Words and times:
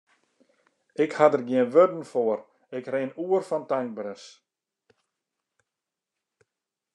Ik 1.03 1.11
ha 1.17 1.25
der 1.31 1.43
gjin 1.47 1.71
wurden 1.73 2.03
foar, 2.11 2.39
ik 2.77 2.85
rin 2.93 3.15
oer 3.25 3.43
fan 3.49 3.67
tankberens. 3.69 4.25